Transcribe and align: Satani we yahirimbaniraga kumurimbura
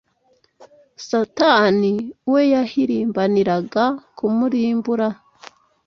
Satani 1.07 1.93
we 2.31 2.41
yahirimbaniraga 2.53 3.85
kumurimbura 4.17 5.07